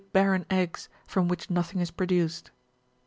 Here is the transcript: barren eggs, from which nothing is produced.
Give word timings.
barren 0.13 0.47
eggs, 0.49 0.89
from 1.05 1.27
which 1.27 1.51
nothing 1.51 1.79
is 1.79 1.91
produced. 1.91 2.49